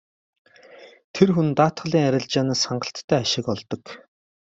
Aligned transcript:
Тэр 1.15 1.29
хүн 1.35 1.49
даатгалын 1.57 2.07
арилжаанаас 2.07 2.61
хангалттай 2.67 3.17
ашиг 3.23 3.45
олдог. 3.53 3.83